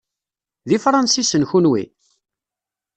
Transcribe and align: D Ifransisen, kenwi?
D 0.67 0.71
Ifransisen, 0.77 1.43
kenwi? 1.49 1.83